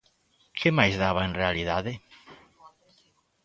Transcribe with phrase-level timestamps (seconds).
[0.59, 1.93] ¡Que máis daba, en realidade!